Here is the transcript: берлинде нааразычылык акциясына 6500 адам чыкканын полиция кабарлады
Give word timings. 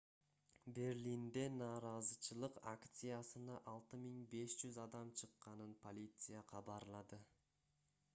берлинде 0.77 1.43
нааразычылык 1.59 2.55
акциясына 2.73 3.57
6500 3.73 4.79
адам 4.87 5.07
чыкканын 5.21 5.71
полиция 5.85 6.41
кабарлады 6.55 7.21